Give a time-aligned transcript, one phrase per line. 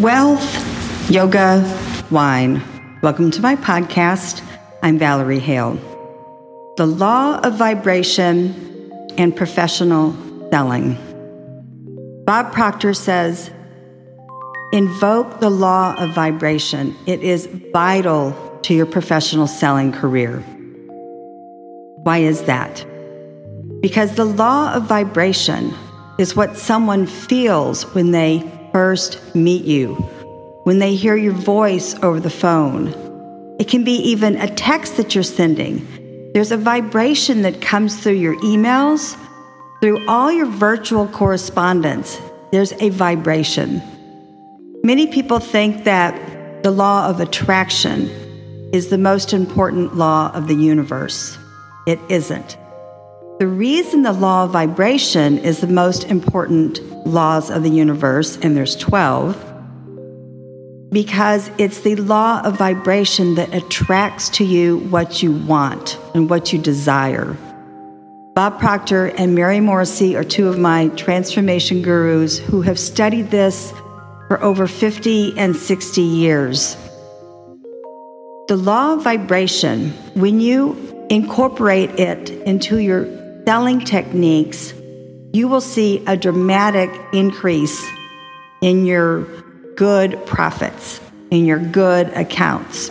[0.00, 1.64] Wealth, yoga,
[2.10, 2.62] wine.
[3.00, 4.42] Welcome to my podcast.
[4.82, 5.72] I'm Valerie Hale.
[6.76, 10.14] The law of vibration and professional
[10.50, 10.98] selling.
[12.26, 13.50] Bob Proctor says,
[14.70, 16.94] invoke the law of vibration.
[17.06, 18.34] It is vital
[18.64, 20.40] to your professional selling career.
[22.02, 22.84] Why is that?
[23.80, 25.72] Because the law of vibration
[26.18, 28.40] is what someone feels when they
[28.76, 29.94] first meet you,
[30.64, 32.88] when they hear your voice over the phone.
[33.58, 36.30] It can be even a text that you're sending.
[36.34, 39.16] There's a vibration that comes through your emails,
[39.80, 42.20] through all your virtual correspondence.
[42.52, 43.80] There's a vibration.
[44.84, 48.10] Many people think that the law of attraction
[48.74, 51.38] is the most important law of the universe.
[51.86, 52.58] It isn't.
[53.38, 58.56] The reason the law of vibration is the most important laws of the universe, and
[58.56, 59.36] there's 12,
[60.90, 66.50] because it's the law of vibration that attracts to you what you want and what
[66.50, 67.36] you desire.
[68.34, 73.70] Bob Proctor and Mary Morrissey are two of my transformation gurus who have studied this
[74.28, 76.74] for over 50 and 60 years.
[78.48, 84.74] The law of vibration, when you incorporate it into your selling techniques,
[85.32, 87.80] you will see a dramatic increase
[88.60, 89.22] in your
[89.76, 92.90] good profits, in your good accounts.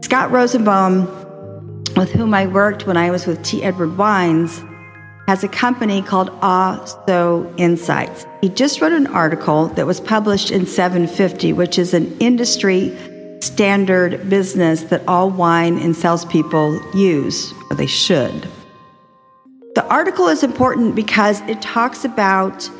[0.00, 1.04] Scott Rosenbaum,
[1.94, 3.62] with whom I worked when I was with T.
[3.62, 4.62] Edward Wines,
[5.26, 8.24] has a company called Also Insights.
[8.40, 12.96] He just wrote an article that was published in 750, which is an industry
[13.40, 18.48] standard business that all wine and salespeople use, or they should.
[19.74, 22.70] The article is important because it talks about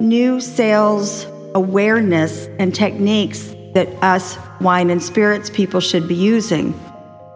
[0.00, 6.72] new sales awareness and techniques that us wine and spirits people should be using.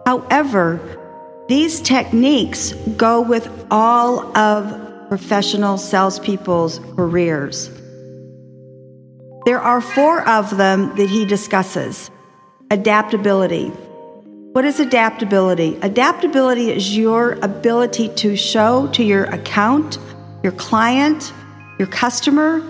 [0.07, 0.79] However,
[1.47, 7.69] these techniques go with all of professional salespeople's careers.
[9.45, 12.09] There are four of them that he discusses
[12.71, 13.71] adaptability,
[14.59, 15.79] what is adaptability?
[15.83, 19.97] Adaptability is your ability to show to your account,
[20.43, 21.31] your client,
[21.77, 22.61] your customer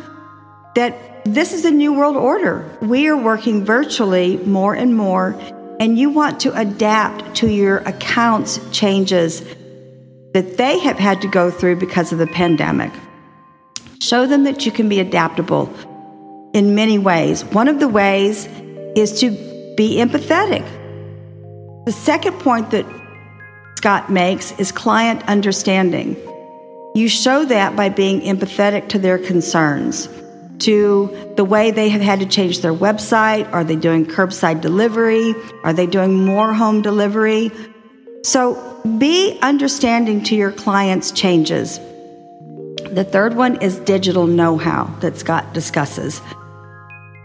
[0.76, 2.78] that this is a new world order.
[2.84, 5.36] We are working virtually more and more,
[5.80, 9.44] and you want to adapt to your account's changes
[10.36, 12.92] that they have had to go through because of the pandemic.
[14.00, 15.74] Show them that you can be adaptable
[16.54, 17.44] in many ways.
[17.46, 18.46] One of the ways
[18.96, 19.32] is to
[19.76, 20.76] be empathetic.
[21.90, 22.86] The second point that
[23.78, 26.16] Scott makes is client understanding.
[26.94, 30.08] You show that by being empathetic to their concerns,
[30.60, 33.52] to the way they have had to change their website.
[33.52, 35.34] Are they doing curbside delivery?
[35.64, 37.50] Are they doing more home delivery?
[38.22, 41.80] So be understanding to your clients' changes.
[42.92, 46.22] The third one is digital know how that Scott discusses.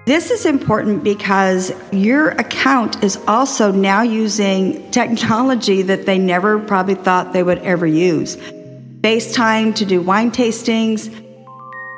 [0.07, 6.95] This is important because your account is also now using technology that they never probably
[6.95, 8.37] thought they would ever use.
[9.01, 11.09] FaceTime to do wine tastings,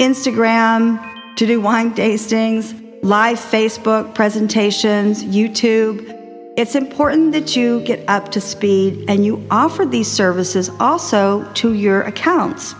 [0.00, 1.02] Instagram
[1.34, 6.12] to do wine tastings, live Facebook presentations, YouTube.
[6.56, 11.72] It's important that you get up to speed and you offer these services also to
[11.72, 12.76] your accounts.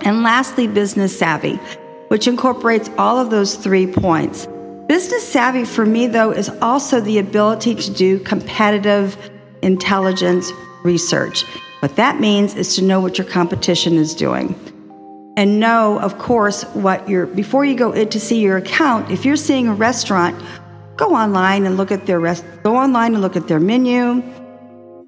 [0.00, 1.60] And lastly, business savvy
[2.14, 4.46] which incorporates all of those three points.
[4.86, 9.18] Business savvy for me, though, is also the ability to do competitive
[9.62, 10.52] intelligence
[10.84, 11.42] research.
[11.80, 14.54] What that means is to know what your competition is doing.
[15.36, 19.24] And know, of course, what your before you go in to see your account, if
[19.24, 20.40] you're seeing a restaurant,
[20.94, 24.22] go online and look at their rest go online and look at their menu,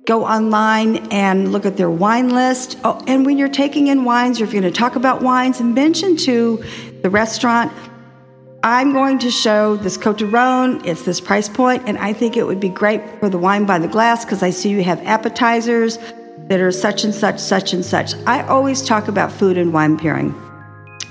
[0.06, 2.78] go online and look at their wine list.
[2.84, 5.60] Oh, and when you're taking in wines, or if you're going to talk about wines,
[5.60, 6.64] and mention to
[7.03, 7.72] the restaurant,
[8.62, 10.84] I'm going to show this Cote de Rhone.
[10.86, 13.78] It's this price point, and I think it would be great for the wine by
[13.78, 15.98] the glass because I see you have appetizers
[16.48, 18.14] that are such and such, such and such.
[18.26, 20.34] I always talk about food and wine pairing.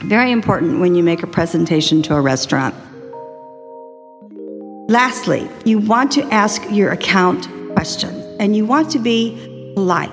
[0.06, 2.74] Very important when you make a presentation to a restaurant.
[4.88, 10.12] Lastly, you want to ask your account questions and you want to be polite.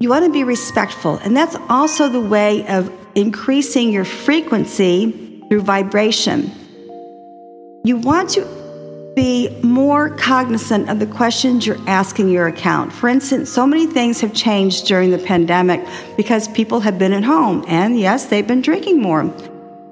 [0.00, 5.62] You want to be respectful, and that's also the way of increasing your frequency through
[5.62, 6.50] vibration.
[7.84, 8.44] You want to
[9.16, 12.92] be more cognizant of the questions you're asking your account.
[12.92, 15.82] For instance, so many things have changed during the pandemic
[16.18, 19.32] because people have been at home, and yes, they've been drinking more.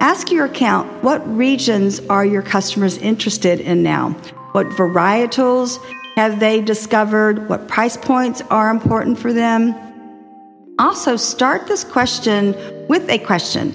[0.00, 4.10] Ask your account what regions are your customers interested in now?
[4.52, 5.78] What varietals
[6.16, 7.48] have they discovered?
[7.48, 9.74] What price points are important for them?
[10.78, 12.54] Also, start this question
[12.88, 13.74] with a question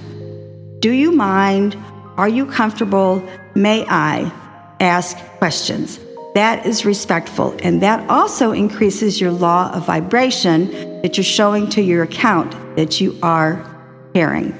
[0.79, 1.77] Do you mind?
[2.17, 3.23] Are you comfortable?
[3.55, 4.31] May I
[4.79, 5.99] ask questions?
[6.35, 11.81] That is respectful, and that also increases your law of vibration that you're showing to
[11.81, 13.65] your account that you are
[14.13, 14.57] caring.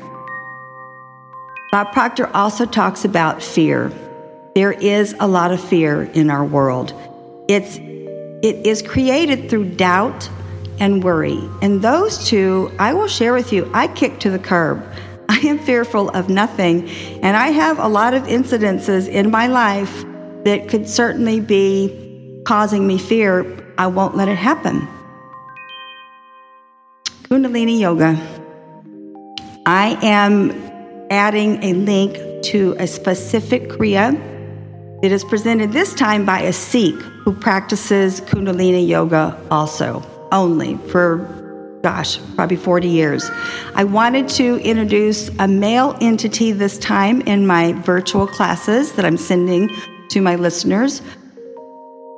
[1.71, 3.91] Bob Proctor also talks about fear.
[4.55, 6.93] There is a lot of fear in our world.
[7.49, 7.77] It's
[8.41, 10.29] it is created through doubt
[10.79, 11.39] and worry.
[11.61, 14.85] And those two, I will share with you, I kick to the curb.
[15.29, 16.89] I am fearful of nothing,
[17.21, 20.05] and I have a lot of incidences in my life
[20.45, 23.57] that could certainly be causing me fear.
[23.77, 24.87] I won't let it happen.
[27.23, 28.17] Kundalini Yoga.
[29.65, 30.51] I am
[31.11, 34.28] adding a link to a specific Kriya.
[35.01, 40.03] It is presented this time by a Sikh who practices Kundalini Yoga also,
[40.33, 41.17] only for
[41.81, 43.31] gosh, probably 40 years.
[43.75, 49.15] I wanted to introduce a male entity this time in my virtual classes that I'm
[49.15, 49.69] sending
[50.09, 51.01] to my listeners.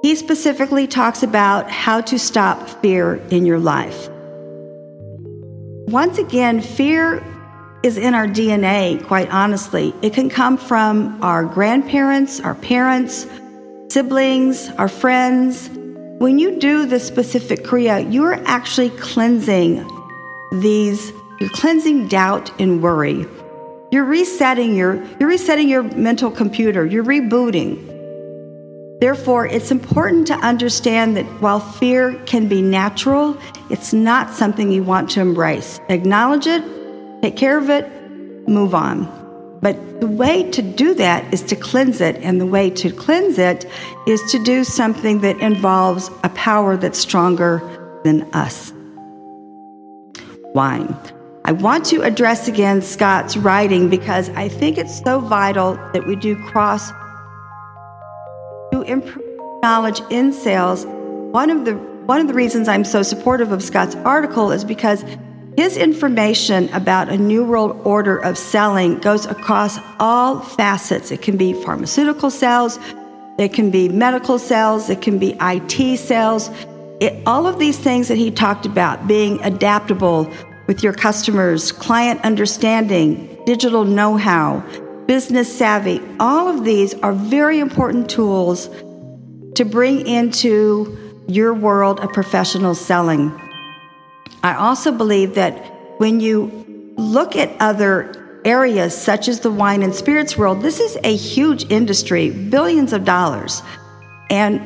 [0.02, 4.10] He specifically talks about how to stop fear in your life.
[5.88, 7.24] Once again, fear
[7.84, 9.94] is in our DNA, quite honestly.
[10.02, 13.26] It can come from our grandparents, our parents,
[13.90, 15.70] siblings, our friends.
[16.20, 19.88] When you do this specific Kriya, you're actually cleansing
[20.52, 23.26] these, you're cleansing doubt and worry.
[23.92, 26.86] You're resetting your you're resetting your mental computer.
[26.86, 27.88] You're rebooting.
[29.02, 33.36] Therefore, it's important to understand that while fear can be natural,
[33.70, 35.80] it's not something you want to embrace.
[35.90, 36.64] Acknowledge it,
[37.22, 37.90] take care of it,
[38.48, 39.20] move on.
[39.62, 43.38] But the way to do that is to cleanse it, and the way to cleanse
[43.38, 43.70] it
[44.08, 47.62] is to do something that involves a power that's stronger
[48.04, 48.74] than us.
[50.56, 50.96] Wine.
[51.46, 56.16] I want to address again Scott's writing because I think it's so vital that we
[56.16, 56.92] do cross
[58.72, 59.32] to improve
[59.62, 61.76] knowledge in sales, one of the
[62.06, 65.06] one of the reasons I'm so supportive of Scott's article is because
[65.58, 71.12] his information about a new world order of selling goes across all facets.
[71.12, 72.80] It can be pharmaceutical sales,
[73.38, 76.50] it can be medical sales, it can be IT sales.
[77.00, 80.32] It, all of these things that he talked about, being adaptable
[80.68, 84.60] with your customers, client understanding, digital know how,
[85.08, 88.70] business savvy, all of these are very important tools
[89.56, 93.38] to bring into your world of professional selling.
[94.44, 95.54] I also believe that
[96.00, 100.98] when you look at other areas such as the wine and spirits world, this is
[101.04, 103.62] a huge industry, billions of dollars.
[104.30, 104.62] And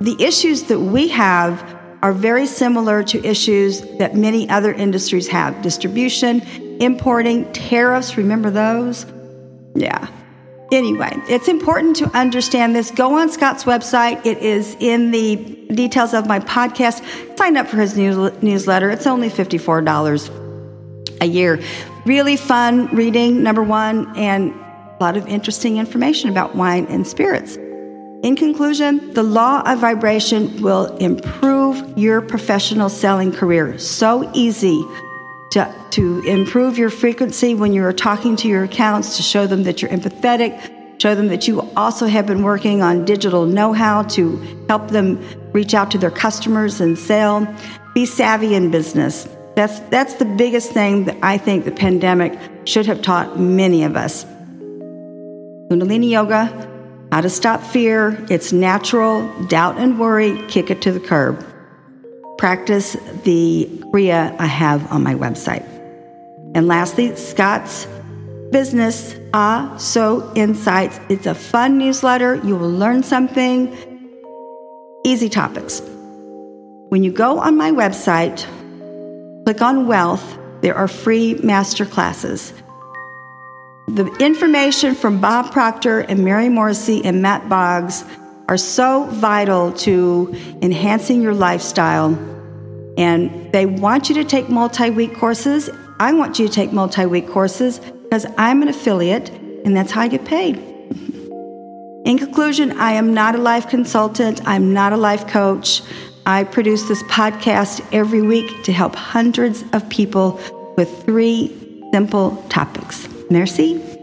[0.00, 5.60] the issues that we have are very similar to issues that many other industries have
[5.62, 6.40] distribution,
[6.80, 8.16] importing, tariffs.
[8.16, 9.06] Remember those?
[9.74, 10.06] Yeah.
[10.72, 12.90] Anyway, it's important to understand this.
[12.90, 14.24] Go on Scott's website.
[14.26, 15.36] It is in the
[15.72, 17.04] details of my podcast.
[17.38, 18.90] Sign up for his news- newsletter.
[18.90, 20.28] It's only $54
[21.20, 21.60] a year.
[22.04, 24.52] Really fun reading, number one, and
[24.98, 27.56] a lot of interesting information about wine and spirits.
[28.22, 33.78] In conclusion, the law of vibration will improve your professional selling career.
[33.78, 34.84] So easy
[35.52, 39.80] to, to improve your frequency when you're talking to your accounts, to show them that
[39.80, 44.36] you're empathetic, show them that you also have been working on digital know how to
[44.68, 45.22] help them
[45.52, 47.46] reach out to their customers and sell.
[47.94, 49.28] Be savvy in business.
[49.54, 53.96] That's, that's the biggest thing that I think the pandemic should have taught many of
[53.96, 54.24] us.
[55.70, 56.70] Kundalini Yoga,
[57.10, 58.22] how to stop fear.
[58.28, 59.26] It's natural.
[59.46, 61.44] Doubt and worry, kick it to the curb
[62.38, 65.64] practice the Kriya I have on my website.
[66.54, 67.86] And lastly, Scott's
[68.50, 71.00] business, Ah So Insights.
[71.08, 72.36] It's a fun newsletter.
[72.36, 73.74] You will learn something.
[75.04, 75.82] Easy topics.
[76.88, 78.46] When you go on my website,
[79.44, 82.52] click on Wealth, there are free master classes.
[83.88, 88.04] The information from Bob Proctor and Mary Morrissey and Matt Boggs
[88.48, 92.14] are so vital to enhancing your lifestyle.
[92.96, 95.68] And they want you to take multi week courses.
[95.98, 100.02] I want you to take multi week courses because I'm an affiliate and that's how
[100.02, 100.56] I get paid.
[102.06, 105.82] In conclusion, I am not a life consultant, I'm not a life coach.
[106.24, 110.40] I produce this podcast every week to help hundreds of people
[110.76, 111.54] with three
[111.92, 113.08] simple topics.
[113.30, 113.95] Merci.